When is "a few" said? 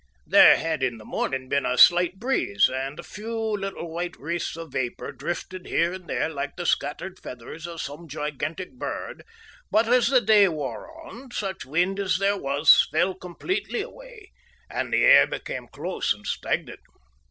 2.99-3.37